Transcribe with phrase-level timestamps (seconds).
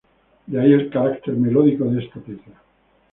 [0.47, 2.49] De ahí el carácter melódico de esta pieza.